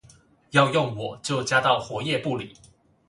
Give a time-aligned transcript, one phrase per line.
[0.49, 2.55] 要用我就加到活頁簿裡